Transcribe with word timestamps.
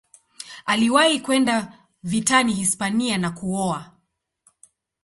Aliwahi 0.65 1.19
kwenda 1.19 1.73
vitani 2.03 2.53
Hispania 2.53 3.17
na 3.17 3.31
kuoa. 3.31 3.91